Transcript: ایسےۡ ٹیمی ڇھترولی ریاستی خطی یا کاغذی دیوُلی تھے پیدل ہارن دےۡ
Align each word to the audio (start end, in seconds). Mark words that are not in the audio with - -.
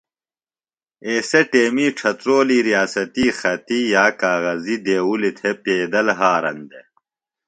ایسےۡ 1.07 1.45
ٹیمی 1.51 1.87
ڇھترولی 1.97 2.59
ریاستی 2.67 3.25
خطی 3.39 3.79
یا 3.93 4.05
کاغذی 4.21 4.75
دیوُلی 4.85 5.31
تھے 5.37 5.51
پیدل 5.63 6.07
ہارن 6.19 6.57
دےۡ 6.69 6.87